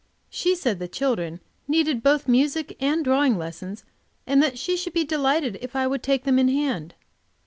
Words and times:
She 0.31 0.55
said 0.55 0.79
the 0.79 0.87
children 0.87 1.41
needed 1.67 2.01
both 2.01 2.27
music 2.27 2.75
and 2.81 3.03
drawing 3.05 3.37
lessons, 3.37 3.85
and 4.25 4.41
that 4.41 4.57
she 4.57 4.75
should 4.75 4.93
be 4.93 5.03
delighted 5.03 5.59
if 5.61 5.75
I 5.75 5.85
would 5.85 6.01
take 6.01 6.23
them 6.23 6.39
in 6.39 6.47
hand. 6.47 6.95